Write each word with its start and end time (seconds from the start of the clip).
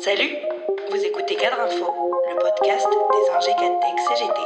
Salut, 0.00 0.30
vous 0.90 1.04
écoutez 1.04 1.36
Cadre 1.36 1.60
Info, 1.60 1.86
le 2.28 2.36
podcast 2.38 2.86
des 3.12 3.30
ingé 3.34 3.52
CGT. 4.08 4.40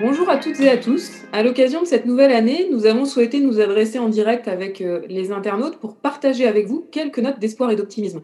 Bonjour 0.00 0.28
à 0.30 0.36
toutes 0.36 0.60
et 0.60 0.68
à 0.68 0.76
tous. 0.76 1.10
À 1.32 1.42
l'occasion 1.42 1.82
de 1.82 1.86
cette 1.86 2.06
nouvelle 2.06 2.32
année, 2.32 2.68
nous 2.70 2.86
avons 2.86 3.04
souhaité 3.04 3.40
nous 3.40 3.60
adresser 3.60 3.98
en 3.98 4.08
direct 4.08 4.48
avec 4.48 4.80
euh, 4.80 5.02
les 5.08 5.32
internautes 5.32 5.78
pour 5.78 5.96
partager 5.96 6.46
avec 6.46 6.66
vous 6.66 6.86
quelques 6.92 7.18
notes 7.18 7.38
d'espoir 7.38 7.70
et 7.70 7.76
d'optimisme. 7.76 8.22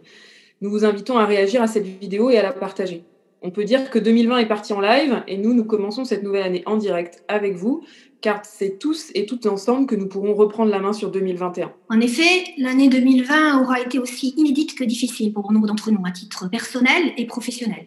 Nous 0.60 0.70
vous 0.70 0.84
invitons 0.84 1.18
à 1.18 1.26
réagir 1.26 1.60
à 1.60 1.66
cette 1.66 1.86
vidéo 1.86 2.30
et 2.30 2.38
à 2.38 2.42
la 2.42 2.52
partager. 2.52 3.04
On 3.45 3.50
peut 3.50 3.64
dire 3.64 3.90
que 3.90 3.98
2020 3.98 4.38
est 4.38 4.46
parti 4.46 4.72
en 4.72 4.80
live 4.80 5.24
et 5.27 5.36
nous, 5.36 5.52
nous 5.52 5.64
commençons 5.64 6.04
cette 6.04 6.22
nouvelle 6.22 6.45
année 6.45 6.62
en 6.64 6.77
direct 6.77 7.24
avec 7.27 7.56
vous, 7.56 7.82
car 8.20 8.45
c'est 8.45 8.78
tous 8.78 9.10
et 9.16 9.27
toutes 9.27 9.46
ensemble 9.46 9.87
que 9.87 9.96
nous 9.96 10.06
pourrons 10.06 10.34
reprendre 10.34 10.70
la 10.70 10.78
main 10.78 10.92
sur 10.92 11.10
2021. 11.10 11.73
En 11.88 12.01
effet, 12.01 12.45
l'année 12.56 12.88
2020 12.88 13.60
aura 13.60 13.80
été 13.80 13.98
aussi 13.98 14.32
inédite 14.37 14.78
que 14.78 14.84
difficile 14.84 15.32
pour 15.32 15.51
nombre 15.51 15.66
d'entre 15.66 15.91
nous 15.91 16.02
à 16.06 16.12
titre 16.12 16.48
personnel 16.48 17.12
et 17.16 17.27
professionnel. 17.27 17.87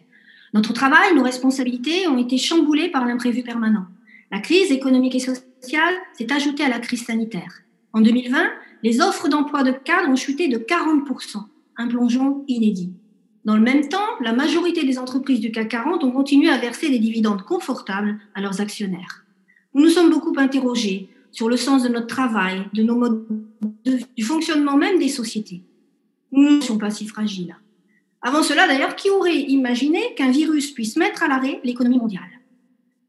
Notre 0.52 0.74
travail, 0.74 1.14
nos 1.14 1.22
responsabilités 1.22 2.06
ont 2.06 2.18
été 2.18 2.36
chamboulées 2.36 2.90
par 2.90 3.06
l'imprévu 3.06 3.42
permanent. 3.42 3.86
La 4.30 4.40
crise 4.40 4.70
économique 4.70 5.14
et 5.14 5.20
sociale 5.20 5.94
s'est 6.18 6.32
ajoutée 6.32 6.64
à 6.64 6.68
la 6.68 6.80
crise 6.80 7.06
sanitaire. 7.06 7.62
En 7.94 8.02
2020, 8.02 8.38
les 8.82 9.00
offres 9.00 9.28
d'emploi 9.28 9.62
de 9.62 9.72
cadres 9.72 10.10
ont 10.10 10.16
chuté 10.16 10.48
de 10.48 10.58
40%, 10.58 11.38
un 11.78 11.88
plongeon 11.88 12.44
inédit. 12.46 12.92
Dans 13.46 13.54
le 13.54 13.62
même 13.62 13.88
temps, 13.88 14.08
la 14.20 14.32
majorité 14.32 14.84
des 14.84 14.98
entreprises 14.98 15.38
du 15.38 15.52
CAC 15.52 15.68
40 15.68 16.02
ont 16.02 16.10
continué 16.10 16.50
à 16.50 16.58
verser 16.58 16.90
des 16.90 16.98
dividendes 16.98 17.42
confortables 17.42 18.18
à 18.34 18.40
leurs 18.40 18.60
actionnaires. 18.60 19.24
Nous 19.72 19.84
nous 19.84 19.88
sommes 19.88 20.10
beaucoup 20.10 20.34
interrogés 20.36 21.08
sur 21.30 21.48
le 21.48 21.56
sens 21.56 21.84
de 21.84 21.88
notre 21.88 22.08
travail, 22.08 22.64
de 22.74 22.82
nos 22.82 22.96
modes 22.96 23.24
de, 23.84 24.00
du 24.16 24.24
fonctionnement 24.24 24.76
même 24.76 24.98
des 24.98 25.08
sociétés. 25.08 25.62
Nous 26.32 26.56
ne 26.56 26.60
sommes 26.60 26.80
pas 26.80 26.90
si 26.90 27.06
fragiles. 27.06 27.56
Avant 28.20 28.42
cela, 28.42 28.66
d'ailleurs, 28.66 28.96
qui 28.96 29.10
aurait 29.10 29.42
imaginé 29.42 30.00
qu'un 30.16 30.32
virus 30.32 30.72
puisse 30.72 30.96
mettre 30.96 31.22
à 31.22 31.28
l'arrêt 31.28 31.60
l'économie 31.62 31.98
mondiale? 31.98 32.40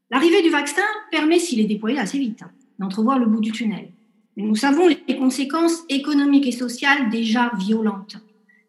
L'arrivée 0.08 0.42
du 0.42 0.50
vaccin 0.50 0.82
permet, 1.10 1.40
s'il 1.40 1.58
est 1.58 1.64
déployé 1.64 1.98
assez 1.98 2.18
vite, 2.18 2.44
d'entrevoir 2.78 3.18
le 3.18 3.26
bout 3.26 3.40
du 3.40 3.50
tunnel. 3.50 3.88
Mais 4.36 4.44
nous 4.44 4.54
savons 4.54 4.86
les 4.86 5.16
conséquences 5.16 5.82
économiques 5.88 6.46
et 6.46 6.52
sociales 6.52 7.10
déjà 7.10 7.50
violentes 7.58 8.18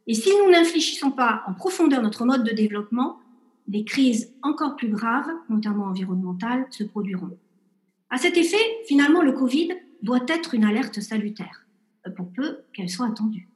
et 0.10 0.16
si 0.16 0.32
nous 0.40 0.50
n'infléchissons 0.50 1.12
pas 1.12 1.44
en 1.46 1.54
profondeur 1.54 2.02
notre 2.02 2.26
mode 2.26 2.44
de 2.44 2.52
développement, 2.52 3.20
des 3.68 3.84
crises 3.84 4.34
encore 4.42 4.76
plus 4.76 4.88
graves, 4.88 5.30
notamment 5.50 5.86
environnementales, 5.86 6.66
se 6.72 6.84
produiront. 6.84 7.38
À 8.10 8.18
cet 8.18 8.36
effet, 8.36 8.58
finalement, 8.88 9.22
le 9.22 9.34
Covid 9.34 9.70
doit 10.02 10.26
être 10.28 10.56
une 10.56 10.64
alerte 10.64 11.00
salutaire, 11.00 11.68
pour 12.18 12.32
peu 12.32 12.58
qu'elle 12.74 12.90
soit 12.90 13.06
attendue. 13.06 13.50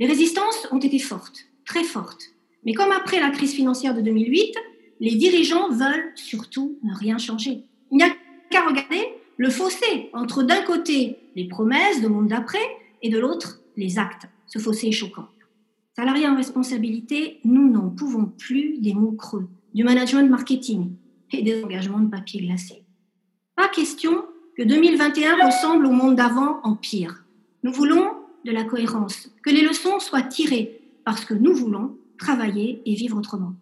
Les 0.00 0.08
résistances 0.08 0.66
ont 0.72 0.80
été 0.80 0.98
fortes, 0.98 1.46
très 1.64 1.84
fortes, 1.84 2.24
mais 2.64 2.74
comme 2.74 2.90
après 2.90 3.20
la 3.20 3.30
crise 3.30 3.54
financière 3.54 3.94
de 3.94 4.00
2008, 4.00 4.56
les 4.98 5.14
dirigeants 5.14 5.70
veulent 5.70 6.10
surtout 6.16 6.76
ne 6.82 6.92
rien 6.92 7.18
changer. 7.18 7.62
Il 7.92 7.98
n'y 7.98 8.02
a 8.02 8.10
qu'à 8.50 8.66
regarder 8.66 9.06
le 9.36 9.48
fossé 9.48 10.10
entre 10.12 10.42
d'un 10.42 10.62
côté 10.62 11.18
les 11.36 11.46
promesses 11.46 12.02
de 12.02 12.08
monde 12.08 12.26
d'après 12.26 12.66
et 13.00 13.10
de 13.10 13.18
l'autre 13.20 13.60
les 13.76 14.00
actes. 14.00 14.26
Ce 14.48 14.58
fossé 14.58 14.88
est 14.88 14.92
choquant. 14.92 15.28
Salariés 15.98 16.28
en 16.28 16.36
responsabilité, 16.36 17.40
nous 17.44 17.68
n'en 17.68 17.90
pouvons 17.90 18.26
plus 18.26 18.78
des 18.78 18.94
mots 18.94 19.16
creux, 19.18 19.48
du 19.74 19.82
management 19.82 20.30
marketing 20.30 20.92
et 21.32 21.42
des 21.42 21.64
engagements 21.64 21.98
de 21.98 22.08
papier 22.08 22.40
glacé. 22.40 22.84
Pas 23.56 23.66
question 23.66 24.24
que 24.56 24.62
2021 24.62 25.44
ressemble 25.44 25.86
au 25.86 25.90
monde 25.90 26.14
d'avant 26.14 26.60
en 26.62 26.76
pire. 26.76 27.24
Nous 27.64 27.72
voulons 27.72 28.12
de 28.44 28.52
la 28.52 28.62
cohérence, 28.62 29.32
que 29.42 29.50
les 29.50 29.62
leçons 29.62 29.98
soient 29.98 30.22
tirées 30.22 30.80
parce 31.04 31.24
que 31.24 31.34
nous 31.34 31.52
voulons 31.52 31.96
travailler 32.16 32.80
et 32.86 32.94
vivre 32.94 33.18
autrement. 33.18 33.54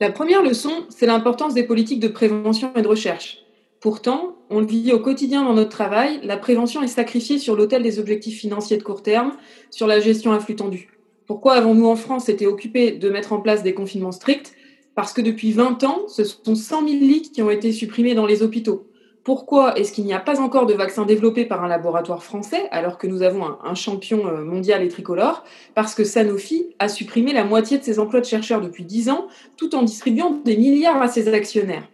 La 0.00 0.10
première 0.10 0.42
leçon, 0.42 0.86
c'est 0.88 1.06
l'importance 1.06 1.54
des 1.54 1.62
politiques 1.62 2.00
de 2.00 2.08
prévention 2.08 2.72
et 2.74 2.82
de 2.82 2.88
recherche. 2.88 3.38
Pourtant, 3.80 4.38
on 4.50 4.58
le 4.58 4.66
vit 4.66 4.92
au 4.92 4.98
quotidien 4.98 5.44
dans 5.44 5.54
notre 5.54 5.70
travail, 5.70 6.18
la 6.24 6.36
prévention 6.36 6.82
est 6.82 6.88
sacrifiée 6.88 7.38
sur 7.38 7.54
l'autel 7.54 7.84
des 7.84 8.00
objectifs 8.00 8.40
financiers 8.40 8.76
de 8.76 8.82
court 8.82 9.04
terme, 9.04 9.36
sur 9.70 9.86
la 9.86 10.00
gestion 10.00 10.32
à 10.32 10.40
flux 10.40 10.56
tendu. 10.56 10.88
Pourquoi 11.32 11.54
avons-nous 11.54 11.86
en 11.86 11.96
France 11.96 12.28
été 12.28 12.46
occupés 12.46 12.92
de 12.92 13.08
mettre 13.08 13.32
en 13.32 13.40
place 13.40 13.62
des 13.62 13.72
confinements 13.72 14.12
stricts? 14.12 14.52
Parce 14.94 15.14
que 15.14 15.22
depuis 15.22 15.52
20 15.52 15.82
ans, 15.82 16.02
ce 16.06 16.24
sont 16.24 16.54
100 16.54 16.86
000 16.86 17.00
lits 17.00 17.30
qui 17.32 17.40
ont 17.40 17.48
été 17.48 17.72
supprimés 17.72 18.14
dans 18.14 18.26
les 18.26 18.42
hôpitaux. 18.42 18.86
Pourquoi 19.24 19.78
est-ce 19.78 19.92
qu'il 19.92 20.04
n'y 20.04 20.12
a 20.12 20.20
pas 20.20 20.42
encore 20.42 20.66
de 20.66 20.74
vaccin 20.74 21.06
développé 21.06 21.46
par 21.46 21.64
un 21.64 21.68
laboratoire 21.68 22.22
français 22.22 22.68
alors 22.70 22.98
que 22.98 23.06
nous 23.06 23.22
avons 23.22 23.46
un, 23.64 23.74
champion 23.74 24.26
euh, 24.26 24.44
mondial 24.44 24.82
et 24.82 24.88
tricolore? 24.88 25.42
Parce 25.74 25.94
que 25.94 26.04
Sanofi 26.04 26.66
a 26.78 26.90
supprimé 26.90 27.32
la 27.32 27.44
moitié 27.44 27.78
de 27.78 27.82
ses 27.82 27.98
emplois 27.98 28.20
de 28.20 28.26
chercheurs 28.26 28.60
depuis 28.60 28.84
10 28.84 29.08
ans 29.08 29.26
tout 29.56 29.74
en 29.74 29.84
distribuant 29.84 30.32
des 30.44 30.58
milliards 30.58 31.00
à 31.00 31.08
ses 31.08 31.32
actionnaires. 31.32 31.88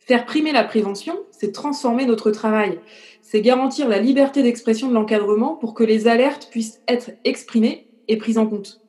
Faire 0.00 0.26
primer 0.26 0.50
la 0.50 0.64
prévention, 0.64 1.14
c'est 1.30 1.52
transformer 1.52 2.06
notre 2.06 2.32
travail. 2.32 2.80
C'est 3.22 3.40
garantir 3.40 3.88
la 3.88 4.00
liberté 4.00 4.42
d'expression 4.42 4.88
de 4.88 4.94
l'encadrement 4.94 5.54
pour 5.54 5.74
que 5.74 5.84
les 5.84 6.08
alertes 6.08 6.48
puissent 6.50 6.80
être 6.88 7.12
exprimées 7.24 7.86
est 8.08 8.16
prise 8.16 8.38
en 8.38 8.46
compte. 8.46 8.80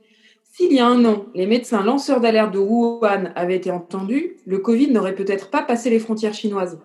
S'il 0.57 0.71
y 0.71 0.79
a 0.79 0.87
un 0.87 1.03
an, 1.03 1.25
les 1.35 1.47
médecins 1.47 1.83
lanceurs 1.83 2.21
d'alerte 2.21 2.53
de 2.53 2.59
Wuhan 2.59 3.25
avaient 3.35 3.57
été 3.57 3.71
entendus, 3.71 4.37
le 4.45 4.59
Covid 4.59 4.89
n'aurait 4.89 5.15
peut-être 5.15 5.49
pas 5.49 5.61
passé 5.61 5.89
les 5.89 5.99
frontières 5.99 6.33
chinoises. 6.33 6.79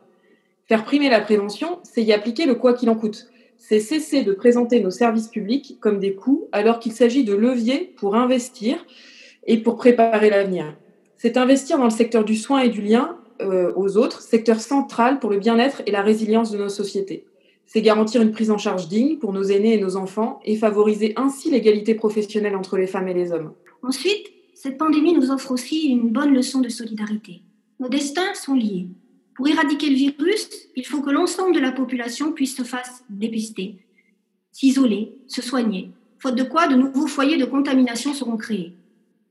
Faire 0.67 0.85
primer 0.85 1.09
la 1.09 1.21
prévention, 1.21 1.79
c'est 1.85 2.03
y 2.03 2.13
appliquer 2.13 2.47
le 2.47 2.57
quoi 2.57 2.75
qu'il 2.75 2.91
en 2.91 2.97
coûte. 2.97 3.29
C'est 3.59 3.79
cesser 3.79 4.25
de 4.25 4.33
présenter 4.33 4.81
nos 4.81 4.91
services 4.91 5.29
publics 5.29 5.79
comme 5.81 6.01
des 6.01 6.15
coûts 6.15 6.49
alors 6.51 6.81
qu'il 6.81 6.93
s'agit 6.93 7.23
de 7.23 7.35
leviers 7.35 7.95
pour 7.97 8.17
investir 8.17 8.85
et 9.47 9.59
pour 9.59 9.77
préparer 9.77 10.31
l'avenir. 10.31 10.77
C'est 11.17 11.37
investir 11.37 11.79
dans 11.79 11.85
le 11.85 11.91
secteur 11.91 12.25
du 12.25 12.35
soin 12.35 12.61
et 12.61 12.71
du 12.71 12.83
lien 12.83 13.19
euh, 13.41 13.73
aux 13.77 13.97
autres, 13.97 14.21
secteur 14.21 14.61
central 14.61 15.21
pour 15.21 15.31
le 15.31 15.39
bien-être 15.39 15.83
et 15.87 15.93
la 15.93 16.03
résilience 16.03 16.51
de 16.51 16.59
nos 16.59 16.69
sociétés 16.69 17.25
c'est 17.73 17.83
garantir 17.83 18.21
une 18.21 18.33
prise 18.33 18.51
en 18.51 18.59
charge 18.59 18.89
digne 18.89 19.19
pour 19.19 19.33
nos 19.33 19.45
aînés 19.45 19.75
et 19.75 19.81
nos 19.81 19.95
enfants 19.95 20.41
et 20.45 20.57
favoriser 20.57 21.13
ainsi 21.15 21.53
l'égalité 21.53 21.95
professionnelle 21.95 22.57
entre 22.57 22.77
les 22.77 22.89
femmes 22.89 23.07
et 23.07 23.15
les 23.15 23.31
hommes. 23.31 23.53
Ensuite, 23.85 24.27
cette 24.55 24.77
pandémie 24.77 25.15
nous 25.15 25.31
offre 25.31 25.53
aussi 25.53 25.87
une 25.87 26.11
bonne 26.11 26.35
leçon 26.35 26.61
de 26.61 26.69
solidarité. 26.69 27.43
Nos 27.79 27.89
destins 27.89 28.35
sont 28.35 28.55
liés. 28.55 28.89
Pour 29.37 29.47
éradiquer 29.47 29.89
le 29.89 29.95
virus, 29.95 30.49
il 30.75 30.85
faut 30.85 31.01
que 31.01 31.11
l'ensemble 31.11 31.55
de 31.55 31.61
la 31.61 31.71
population 31.71 32.33
puisse 32.33 32.57
se 32.57 32.65
faire 32.65 32.83
dépister, 33.09 33.77
s'isoler, 34.51 35.13
se 35.29 35.41
soigner, 35.41 35.91
faute 36.19 36.35
de 36.35 36.43
quoi 36.43 36.67
de 36.67 36.75
nouveaux 36.75 37.07
foyers 37.07 37.39
de 37.39 37.45
contamination 37.45 38.15
seront 38.15 38.37
créés. 38.37 38.73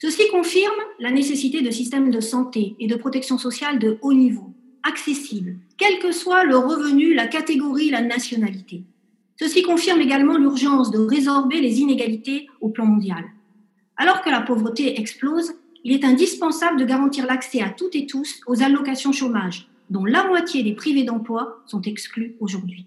Ceci 0.02 0.30
confirme 0.32 0.80
la 1.02 1.12
nécessité 1.12 1.62
de 1.62 1.72
systèmes 1.72 2.10
de 2.10 2.22
santé 2.22 2.78
et 2.80 2.88
de 2.88 2.96
protection 2.96 3.38
sociale 3.38 3.80
de 3.80 3.98
haut 4.02 4.14
niveau, 4.14 4.54
accessibles, 4.84 5.58
quel 5.78 6.00
que 6.00 6.12
soit 6.12 6.44
le 6.44 6.58
revenu, 6.58 7.14
la 7.14 7.28
catégorie, 7.28 7.90
la 7.90 8.02
nationalité. 8.02 8.84
Ceci 9.38 9.62
confirme 9.62 10.02
également 10.02 10.38
l'urgence 10.38 10.92
de 10.92 11.00
résorber 11.00 11.62
les 11.62 11.80
inégalités 11.80 12.48
au 12.62 12.70
plan 12.70 12.86
mondial. 12.86 13.24
Alors 13.98 14.22
que 14.22 14.30
la 14.30 14.42
pauvreté 14.42 15.00
explose, 15.00 15.54
il 15.84 15.94
est 15.94 16.04
indispensable 16.04 16.80
de 16.80 16.86
garantir 16.86 17.26
l'accès 17.26 17.62
à 17.62 17.70
toutes 17.70 17.96
et 17.96 18.06
tous 18.06 18.42
aux 18.48 18.62
allocations 18.62 19.12
chômage, 19.12 19.70
dont 19.90 20.06
la 20.06 20.28
moitié 20.28 20.64
des 20.64 20.74
privés 20.74 21.04
d'emploi 21.04 21.62
sont 21.66 21.82
exclus 21.82 22.36
aujourd'hui. 22.40 22.86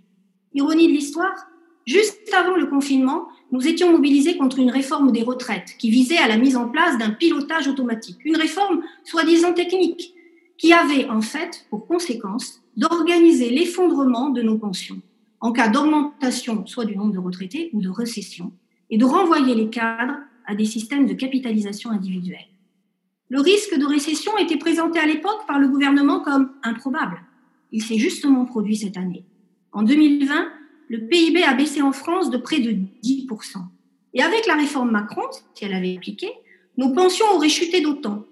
Ironie 0.54 0.88
de 0.88 0.92
l'histoire, 0.92 1.47
juste 1.86 2.32
avant 2.34 2.56
le 2.56 2.66
confinement, 2.66 3.28
nous 3.50 3.66
étions 3.66 3.91
mobilisés 3.91 4.36
contre 4.36 4.59
une 4.59 4.70
réforme 4.70 5.12
des 5.12 5.22
retraites 5.22 5.74
qui 5.78 5.91
visait 5.91 6.19
à 6.19 6.28
la 6.28 6.36
mise 6.36 6.56
en 6.56 6.69
place 6.69 6.98
d'un 6.98 7.10
pilotage 7.10 7.69
automatique, 7.69 8.19
une 8.24 8.36
réforme 8.36 8.82
soi-disant 9.04 9.53
technique, 9.53 10.14
qui 10.59 10.73
avait 10.73 11.09
en 11.09 11.23
fait 11.23 11.67
pour 11.71 11.87
conséquence 11.87 12.61
d'organiser 12.77 13.51
l'effondrement 13.51 14.31
de 14.31 14.43
nos 14.43 14.59
pensions 14.59 15.01
en 15.43 15.51
cas 15.53 15.69
d'augmentation 15.69 16.65
soit 16.66 16.84
du 16.84 16.97
nombre 16.97 17.13
de 17.13 17.19
retraités 17.19 17.69
ou 17.72 17.83
de 17.83 17.91
récession, 17.91 18.53
et 18.91 18.97
de 18.97 19.04
renvoyer 19.04 19.54
les 19.54 19.69
cadres 19.69 20.19
à 20.47 20.54
des 20.54 20.65
systèmes 20.65 21.07
de 21.07 21.15
capitalisation 21.15 21.91
individuelle. 21.91 22.47
Le 23.28 23.41
risque 23.41 23.77
de 23.77 23.84
récession 23.84 24.37
était 24.39 24.57
présenté 24.57 24.99
à 24.99 25.07
l'époque 25.07 25.47
par 25.47 25.59
le 25.59 25.69
gouvernement 25.69 26.21
comme 26.21 26.53
improbable. 26.63 27.21
Il 27.72 27.83
s'est 27.83 27.98
justement 27.98 28.45
produit 28.45 28.77
cette 28.77 28.97
année. 28.97 29.25
En 29.72 29.83
2020, 29.83 30.48
le 30.89 31.07
PIB 31.09 31.43
a 31.43 31.55
baissé 31.55 31.83
en 31.83 31.93
France 31.93 32.31
de 32.31 32.37
près 32.37 32.60
de 32.60 32.72
10%. 33.03 33.57
Et 34.15 34.22
avec 34.22 34.47
la 34.47 34.55
réforme 34.55 34.91
Macron, 34.91 35.22
si 35.55 35.65
elle 35.65 35.72
avait 35.72 35.97
appliqué, 35.97 36.28
nos 36.77 36.93
pensions 36.93 37.27
auraient 37.34 37.48
chuté 37.48 37.81
d'autant. 37.81 38.27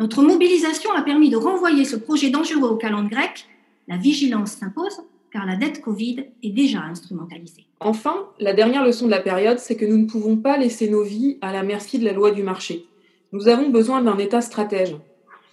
Notre 0.00 0.22
mobilisation 0.22 0.90
a 0.94 1.02
permis 1.02 1.28
de 1.28 1.36
renvoyer 1.36 1.84
ce 1.84 1.94
projet 1.94 2.30
dangereux 2.30 2.70
au 2.70 2.76
calendrier 2.76 3.10
grec 3.10 3.46
la 3.86 3.98
vigilance 3.98 4.52
s'impose 4.52 5.02
car 5.30 5.44
la 5.44 5.56
dette 5.56 5.82
Covid 5.82 6.24
est 6.42 6.50
déjà 6.50 6.80
instrumentalisée. 6.80 7.66
Enfin, 7.80 8.28
la 8.38 8.54
dernière 8.54 8.82
leçon 8.82 9.04
de 9.04 9.10
la 9.10 9.20
période, 9.20 9.58
c'est 9.58 9.76
que 9.76 9.84
nous 9.84 9.98
ne 9.98 10.06
pouvons 10.06 10.38
pas 10.38 10.56
laisser 10.56 10.88
nos 10.88 11.02
vies 11.02 11.36
à 11.42 11.52
la 11.52 11.62
merci 11.62 11.98
de 11.98 12.06
la 12.06 12.14
loi 12.14 12.30
du 12.30 12.42
marché. 12.42 12.86
Nous 13.32 13.46
avons 13.48 13.68
besoin 13.68 14.00
d'un 14.00 14.16
État 14.16 14.40
stratège. 14.40 14.96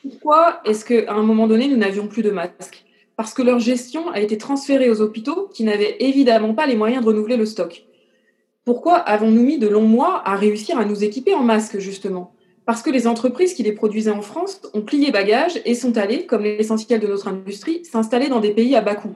Pourquoi 0.02 0.62
est-ce 0.64 0.86
qu'à 0.86 1.14
un 1.14 1.24
moment 1.24 1.48
donné, 1.48 1.68
nous 1.68 1.76
n'avions 1.76 2.08
plus 2.08 2.24
de 2.24 2.32
masques? 2.32 2.86
Parce 3.18 3.34
que 3.34 3.42
leur 3.42 3.60
gestion 3.60 4.10
a 4.12 4.22
été 4.22 4.38
transférée 4.38 4.90
aux 4.90 5.02
hôpitaux 5.02 5.50
qui 5.54 5.66
n'avaient 5.66 5.98
évidemment 6.00 6.54
pas 6.54 6.68
les 6.68 6.78
moyens 6.78 7.04
de 7.04 7.08
renouveler 7.08 7.36
le 7.36 7.46
stock. 7.46 7.84
Pourquoi 8.64 8.96
avons-nous 8.96 9.44
mis 9.44 9.58
de 9.58 9.68
longs 9.68 9.88
mois 9.88 10.22
à 10.26 10.38
réussir 10.38 10.80
à 10.80 10.86
nous 10.86 11.04
équiper 11.04 11.34
en 11.34 11.44
masques, 11.44 11.80
justement? 11.80 12.34
Parce 12.68 12.81
que 12.81 12.90
les 12.90 13.08
entreprises 13.08 13.54
qui 13.54 13.64
les 13.64 13.72
produisaient 13.72 14.12
en 14.12 14.22
France 14.22 14.60
ont 14.74 14.81
plié 14.81 15.10
bagages 15.10 15.62
et 15.64 15.74
sont 15.74 15.96
allées, 15.96 16.25
comme 16.25 16.44
l'essentiel 16.44 17.00
de 17.00 17.08
notre 17.08 17.30
industrie, 17.30 17.86
s'installer 17.86 18.28
dans 18.28 18.42
des 18.42 18.52
pays 18.52 18.75
à 18.75 18.81
bas 18.81 18.96
coût. 18.96 19.16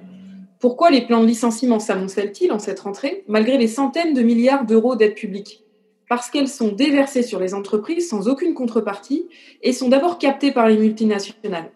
Pourquoi 0.57 0.89
les 0.89 1.01
plans 1.01 1.19
de 1.19 1.25
licenciement 1.25 1.77
s'amoncellent-ils 1.77 2.53
en 2.53 2.59
cette 2.59 2.79
rentrée, 2.79 3.25
malgré 3.27 3.57
les 3.57 3.67
centaines 3.67 4.13
de 4.13 4.21
milliards 4.21 4.65
d'euros 4.65 4.95
d'aide 4.95 5.15
publique 5.15 5.65
Parce 6.07 6.29
qu'elles 6.29 6.47
sont 6.47 6.71
déversées 6.71 7.23
sur 7.23 7.41
les 7.41 7.53
entreprises 7.53 8.07
sans 8.07 8.29
aucune 8.29 8.53
contrepartie 8.53 9.27
et 9.61 9.73
sont 9.73 9.89
d'abord 9.89 10.17
captées 10.17 10.53
par 10.53 10.69
les 10.69 10.77
multinationales. 10.77 11.73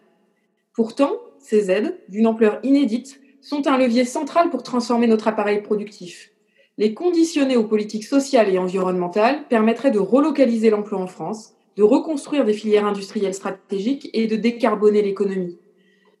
Pourtant, 0.72 1.12
ces 1.40 1.70
aides, 1.70 2.00
d'une 2.08 2.26
ampleur 2.26 2.58
inédite, 2.62 3.20
sont 3.42 3.66
un 3.66 3.76
levier 3.76 4.06
central 4.06 4.48
pour 4.48 4.62
transformer 4.62 5.08
notre 5.08 5.28
appareil 5.28 5.60
productif. 5.60 6.30
Les 6.78 6.94
conditionner 6.94 7.58
aux 7.58 7.66
politiques 7.66 8.04
sociales 8.04 8.48
et 8.48 8.56
environnementales 8.56 9.46
permettrait 9.48 9.90
de 9.90 9.98
relocaliser 9.98 10.70
l'emploi 10.70 10.98
en 10.98 11.06
France, 11.06 11.55
de 11.76 11.82
reconstruire 11.82 12.44
des 12.44 12.54
filières 12.54 12.86
industrielles 12.86 13.34
stratégiques 13.34 14.10
et 14.12 14.26
de 14.26 14.36
décarboner 14.36 15.02
l'économie. 15.02 15.58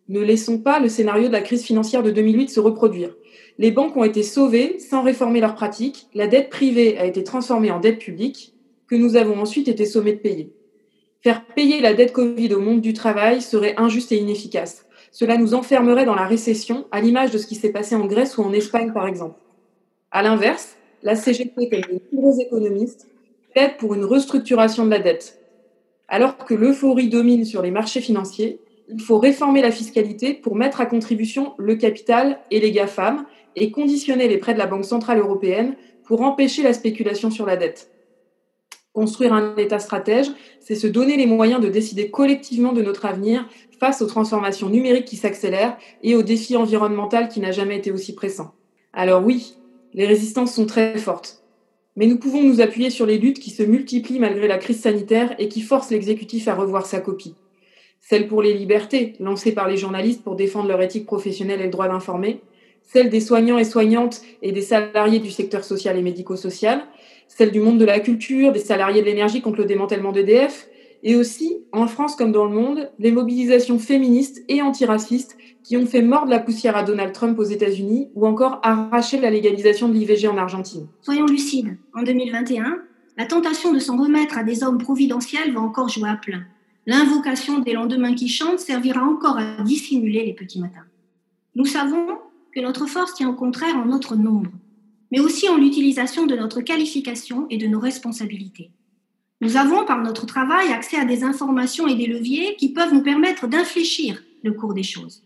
Ne 0.08 0.20
laissons 0.20 0.58
pas 0.58 0.78
le 0.78 0.88
scénario 0.88 1.28
de 1.28 1.32
la 1.32 1.40
crise 1.40 1.64
financière 1.64 2.02
de 2.02 2.10
2008 2.10 2.48
se 2.48 2.60
reproduire. 2.60 3.16
Les 3.58 3.70
banques 3.70 3.96
ont 3.96 4.04
été 4.04 4.22
sauvées 4.22 4.78
sans 4.78 5.02
réformer 5.02 5.40
leurs 5.40 5.54
pratiques, 5.54 6.08
la 6.14 6.26
dette 6.26 6.50
privée 6.50 6.98
a 6.98 7.06
été 7.06 7.24
transformée 7.24 7.70
en 7.70 7.80
dette 7.80 7.98
publique, 7.98 8.54
que 8.86 8.94
nous 8.94 9.16
avons 9.16 9.40
ensuite 9.40 9.66
été 9.66 9.84
sommés 9.84 10.12
de 10.12 10.18
payer. 10.18 10.52
Faire 11.22 11.44
payer 11.44 11.80
la 11.80 11.94
dette 11.94 12.12
Covid 12.12 12.54
au 12.54 12.60
monde 12.60 12.80
du 12.80 12.92
travail 12.92 13.42
serait 13.42 13.74
injuste 13.78 14.12
et 14.12 14.18
inefficace. 14.18 14.86
Cela 15.10 15.38
nous 15.38 15.54
enfermerait 15.54 16.04
dans 16.04 16.14
la 16.14 16.26
récession, 16.26 16.86
à 16.92 17.00
l'image 17.00 17.30
de 17.30 17.38
ce 17.38 17.46
qui 17.46 17.54
s'est 17.54 17.72
passé 17.72 17.96
en 17.96 18.06
Grèce 18.06 18.38
ou 18.38 18.42
en 18.42 18.52
Espagne, 18.52 18.92
par 18.92 19.08
exemple. 19.08 19.40
À 20.12 20.22
l'inverse, 20.22 20.76
la 21.02 21.16
CGT, 21.16 21.68
comme 21.70 21.80
de 21.80 22.00
nombreux 22.12 22.40
économistes, 22.40 23.08
plaide 23.52 23.76
pour 23.78 23.94
une 23.94 24.04
restructuration 24.04 24.84
de 24.84 24.90
la 24.90 24.98
dette. 24.98 25.40
Alors 26.08 26.36
que 26.36 26.54
l'euphorie 26.54 27.08
domine 27.08 27.44
sur 27.44 27.62
les 27.62 27.70
marchés 27.70 28.00
financiers, 28.00 28.60
il 28.88 29.00
faut 29.00 29.18
réformer 29.18 29.62
la 29.62 29.72
fiscalité 29.72 30.34
pour 30.34 30.54
mettre 30.54 30.80
à 30.80 30.86
contribution 30.86 31.54
le 31.58 31.74
capital 31.74 32.38
et 32.50 32.60
les 32.60 32.70
GAFAM 32.70 33.26
et 33.56 33.70
conditionner 33.70 34.28
les 34.28 34.38
prêts 34.38 34.54
de 34.54 34.58
la 34.58 34.66
Banque 34.66 34.84
Centrale 34.84 35.18
Européenne 35.18 35.74
pour 36.04 36.20
empêcher 36.20 36.62
la 36.62 36.72
spéculation 36.72 37.30
sur 37.30 37.46
la 37.46 37.56
dette. 37.56 37.90
Construire 38.92 39.34
un 39.34 39.56
État 39.56 39.78
stratège, 39.78 40.28
c'est 40.60 40.76
se 40.76 40.86
donner 40.86 41.16
les 41.16 41.26
moyens 41.26 41.60
de 41.60 41.68
décider 41.68 42.10
collectivement 42.10 42.72
de 42.72 42.80
notre 42.80 43.04
avenir 43.04 43.46
face 43.78 44.00
aux 44.00 44.06
transformations 44.06 44.70
numériques 44.70 45.04
qui 45.04 45.16
s'accélèrent 45.16 45.76
et 46.02 46.14
aux 46.14 46.22
défis 46.22 46.56
environnementaux 46.56 47.28
qui 47.28 47.40
n'a 47.40 47.50
jamais 47.50 47.76
été 47.76 47.90
aussi 47.90 48.14
pressant. 48.14 48.54
Alors 48.92 49.24
oui, 49.24 49.54
les 49.92 50.06
résistances 50.06 50.54
sont 50.54 50.66
très 50.66 50.96
fortes. 50.96 51.45
Mais 51.96 52.06
nous 52.06 52.18
pouvons 52.18 52.42
nous 52.42 52.60
appuyer 52.60 52.90
sur 52.90 53.06
les 53.06 53.18
luttes 53.18 53.40
qui 53.40 53.50
se 53.50 53.62
multiplient 53.62 54.18
malgré 54.18 54.46
la 54.46 54.58
crise 54.58 54.80
sanitaire 54.80 55.34
et 55.38 55.48
qui 55.48 55.62
forcent 55.62 55.90
l'exécutif 55.90 56.46
à 56.46 56.54
revoir 56.54 56.84
sa 56.84 57.00
copie. 57.00 57.34
Celle 58.00 58.28
pour 58.28 58.42
les 58.42 58.52
libertés, 58.52 59.14
lancée 59.18 59.52
par 59.52 59.66
les 59.66 59.78
journalistes 59.78 60.22
pour 60.22 60.36
défendre 60.36 60.68
leur 60.68 60.82
éthique 60.82 61.06
professionnelle 61.06 61.60
et 61.60 61.64
le 61.64 61.70
droit 61.70 61.88
d'informer, 61.88 62.40
celle 62.82 63.10
des 63.10 63.20
soignants 63.20 63.58
et 63.58 63.64
soignantes 63.64 64.20
et 64.42 64.52
des 64.52 64.62
salariés 64.62 65.18
du 65.18 65.30
secteur 65.30 65.64
social 65.64 65.98
et 65.98 66.02
médico-social, 66.02 66.82
celle 67.26 67.50
du 67.50 67.60
monde 67.60 67.78
de 67.78 67.84
la 67.84 67.98
culture, 67.98 68.52
des 68.52 68.60
salariés 68.60 69.00
de 69.00 69.06
l'énergie 69.06 69.40
contre 69.40 69.58
le 69.58 69.64
démantèlement 69.64 70.12
d'EDF, 70.12 70.68
et 71.08 71.14
aussi, 71.14 71.58
en 71.70 71.86
France 71.86 72.16
comme 72.16 72.32
dans 72.32 72.46
le 72.46 72.52
monde, 72.52 72.90
les 72.98 73.12
mobilisations 73.12 73.78
féministes 73.78 74.42
et 74.48 74.60
antiracistes 74.60 75.38
qui 75.62 75.76
ont 75.76 75.86
fait 75.86 76.02
mordre 76.02 76.30
la 76.30 76.40
poussière 76.40 76.76
à 76.76 76.82
Donald 76.82 77.12
Trump 77.12 77.38
aux 77.38 77.44
États-Unis 77.44 78.08
ou 78.16 78.26
encore 78.26 78.58
arraché 78.64 79.20
la 79.20 79.30
légalisation 79.30 79.88
de 79.88 79.94
l'IVG 79.94 80.26
en 80.26 80.36
Argentine. 80.36 80.88
Soyons 81.02 81.26
lucides, 81.26 81.78
en 81.94 82.02
2021, 82.02 82.82
la 83.16 83.24
tentation 83.24 83.72
de 83.72 83.78
s'en 83.78 83.96
remettre 83.96 84.36
à 84.36 84.42
des 84.42 84.64
hommes 84.64 84.78
providentiels 84.78 85.52
va 85.52 85.60
encore 85.60 85.88
jouer 85.88 86.08
à 86.08 86.16
plein. 86.16 86.42
L'invocation 86.86 87.60
des 87.60 87.74
lendemains 87.74 88.16
qui 88.16 88.26
chantent 88.26 88.58
servira 88.58 89.02
encore 89.02 89.38
à 89.38 89.62
dissimuler 89.62 90.26
les 90.26 90.34
petits 90.34 90.60
matins. 90.60 90.86
Nous 91.54 91.66
savons 91.66 92.18
que 92.52 92.60
notre 92.60 92.86
force 92.86 93.14
tient 93.14 93.28
au 93.28 93.34
contraire 93.34 93.76
en 93.76 93.84
notre 93.84 94.16
nombre, 94.16 94.50
mais 95.12 95.20
aussi 95.20 95.48
en 95.48 95.56
l'utilisation 95.56 96.26
de 96.26 96.34
notre 96.34 96.62
qualification 96.62 97.46
et 97.48 97.58
de 97.58 97.68
nos 97.68 97.78
responsabilités. 97.78 98.72
Nous 99.40 99.56
avons, 99.56 99.84
par 99.84 100.02
notre 100.02 100.24
travail, 100.24 100.72
accès 100.72 100.96
à 100.96 101.04
des 101.04 101.22
informations 101.22 101.86
et 101.86 101.94
des 101.94 102.06
leviers 102.06 102.56
qui 102.56 102.72
peuvent 102.72 102.94
nous 102.94 103.02
permettre 103.02 103.46
d'infléchir 103.46 104.22
le 104.42 104.52
cours 104.52 104.72
des 104.72 104.82
choses. 104.82 105.22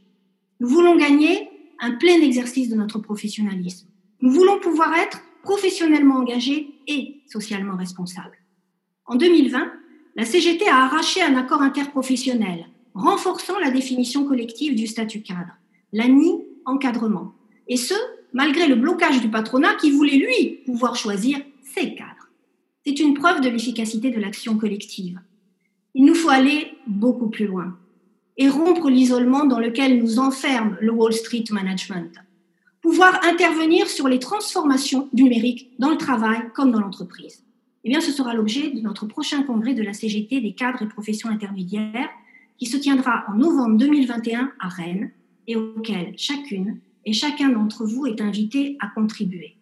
Nous 0.59 0.69
voulons 0.69 0.97
gagner 0.97 1.49
un 1.81 1.93
plein 1.93 2.21
exercice 2.21 2.69
de 2.69 2.75
notre 2.75 2.99
professionnalisme. 2.99 3.89
Nous 4.21 4.33
voulons 4.33 4.59
pouvoir 4.59 4.95
être 4.95 5.23
professionnellement 5.43 6.17
engagés 6.17 6.69
et 6.87 7.23
socialement 7.27 7.77
responsables. 7.77 8.37
En 9.07 9.15
2020, 9.15 9.73
la 10.17 10.25
CGT 10.25 10.69
a 10.69 10.85
arraché 10.85 11.23
un 11.23 11.37
accord 11.37 11.63
interprofessionnel 11.63 12.67
renforçant 12.95 13.59
la 13.59 13.71
définition 13.71 14.25
collective 14.25 14.75
du 14.75 14.87
statut 14.87 15.23
cadre, 15.23 15.57
l'ANI 15.93 16.43
encadrement, 16.65 17.33
et 17.69 17.77
ce, 17.77 17.95
malgré 18.33 18.67
le 18.67 18.75
blocage 18.75 19.21
du 19.21 19.31
patronat 19.31 19.75
qui 19.77 19.93
voulait, 19.93 20.17
lui, 20.17 20.59
pouvoir 20.67 20.97
choisir 20.97 21.39
ses 21.63 21.95
cadres. 21.95 22.20
C'est 22.91 22.99
une 22.99 23.15
preuve 23.15 23.41
de 23.41 23.49
l'efficacité 23.49 24.11
de 24.11 24.19
l'action 24.19 24.59
collective. 24.59 25.21
Il 25.95 26.05
nous 26.07 26.17
faut 26.17 26.29
aller 26.29 26.73
beaucoup 26.89 27.29
plus 27.29 27.47
loin 27.47 27.79
et 28.37 28.49
rompre 28.49 28.91
l'isolement 28.91 29.45
dans 29.45 29.61
lequel 29.61 30.03
nous 30.03 30.19
enferme 30.19 30.77
le 30.81 30.91
Wall 30.91 31.13
Street 31.13 31.45
Management. 31.53 32.11
Pouvoir 32.83 33.21
intervenir 33.23 33.87
sur 33.87 34.09
les 34.09 34.19
transformations 34.19 35.09
numériques 35.13 35.71
dans 35.79 35.91
le 35.91 35.99
travail 35.99 36.41
comme 36.53 36.73
dans 36.73 36.81
l'entreprise. 36.81 37.45
Eh 37.85 37.91
bien, 37.91 38.01
ce 38.01 38.11
sera 38.11 38.35
l'objet 38.35 38.71
de 38.71 38.81
notre 38.81 39.07
prochain 39.07 39.45
congrès 39.45 39.75
de 39.75 39.85
la 39.85 39.93
CGT 39.93 40.41
des 40.41 40.55
cadres 40.55 40.83
et 40.83 40.89
professions 40.89 41.29
intermédiaires 41.29 42.11
qui 42.59 42.67
se 42.67 42.77
tiendra 42.77 43.23
en 43.29 43.37
novembre 43.37 43.79
2021 43.79 44.51
à 44.59 44.67
Rennes 44.67 45.13
et 45.47 45.55
auquel 45.55 46.15
chacune 46.17 46.81
et 47.05 47.13
chacun 47.13 47.51
d'entre 47.51 47.87
vous 47.87 48.07
est 48.07 48.21
invité 48.21 48.77
à 48.81 48.89
contribuer. 48.89 49.55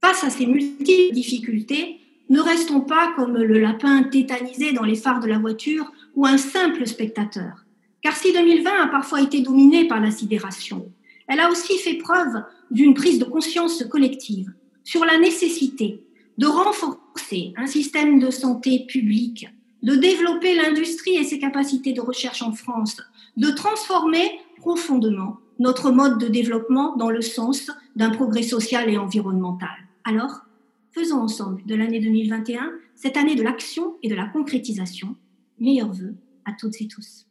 Face 0.00 0.24
à 0.24 0.30
ces 0.30 0.46
multiples 0.46 1.12
difficultés, 1.12 2.00
ne 2.28 2.40
restons 2.40 2.80
pas 2.80 3.12
comme 3.16 3.36
le 3.36 3.58
lapin 3.58 4.02
tétanisé 4.04 4.72
dans 4.72 4.82
les 4.82 4.94
phares 4.94 5.20
de 5.20 5.28
la 5.28 5.38
voiture 5.38 5.92
ou 6.14 6.26
un 6.26 6.38
simple 6.38 6.86
spectateur. 6.86 7.64
Car 8.02 8.16
si 8.16 8.32
2020 8.32 8.70
a 8.84 8.86
parfois 8.88 9.20
été 9.20 9.40
dominé 9.40 9.86
par 9.86 10.00
la 10.00 10.10
sidération, 10.10 10.90
elle 11.26 11.40
a 11.40 11.50
aussi 11.50 11.78
fait 11.78 11.94
preuve 11.94 12.42
d'une 12.70 12.94
prise 12.94 13.18
de 13.18 13.24
conscience 13.24 13.82
collective 13.84 14.52
sur 14.84 15.04
la 15.04 15.18
nécessité 15.18 16.04
de 16.38 16.46
renforcer 16.46 17.52
un 17.56 17.66
système 17.66 18.18
de 18.18 18.30
santé 18.30 18.86
publique, 18.86 19.48
de 19.82 19.94
développer 19.94 20.54
l'industrie 20.54 21.16
et 21.16 21.24
ses 21.24 21.38
capacités 21.38 21.92
de 21.92 22.00
recherche 22.00 22.42
en 22.42 22.52
France, 22.52 22.96
de 23.36 23.50
transformer 23.50 24.40
profondément 24.56 25.38
notre 25.58 25.90
mode 25.90 26.18
de 26.18 26.28
développement 26.28 26.96
dans 26.96 27.10
le 27.10 27.22
sens 27.22 27.70
d'un 27.96 28.10
progrès 28.10 28.42
social 28.42 28.88
et 28.90 28.98
environnemental. 28.98 29.68
Alors, 30.04 30.43
faisons 30.94 31.18
ensemble 31.18 31.64
de 31.66 31.74
l'année 31.74 32.00
2021 32.00 32.72
cette 32.94 33.16
année 33.16 33.34
de 33.34 33.42
l'action 33.42 33.96
et 34.02 34.08
de 34.08 34.14
la 34.14 34.26
concrétisation. 34.26 35.16
Meilleurs 35.58 35.92
vœux 35.92 36.14
à 36.44 36.52
toutes 36.52 36.80
et 36.80 36.88
tous. 36.88 37.26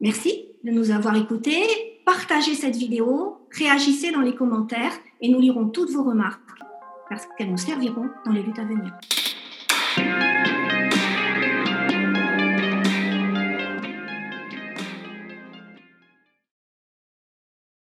Merci 0.00 0.44
de 0.64 0.70
nous 0.70 0.90
avoir 0.90 1.16
écoutés. 1.16 1.62
Partagez 2.04 2.54
cette 2.54 2.76
vidéo, 2.76 3.38
réagissez 3.50 4.10
dans 4.10 4.20
les 4.20 4.34
commentaires 4.34 4.92
et 5.20 5.28
nous 5.28 5.40
lirons 5.40 5.68
toutes 5.68 5.90
vos 5.90 6.02
remarques 6.02 6.40
parce 7.08 7.26
qu'elles 7.36 7.50
nous 7.50 7.56
serviront 7.56 8.08
dans 8.26 8.32
les 8.32 8.42
luttes 8.42 8.58
à 8.58 8.64
venir. 8.64 10.31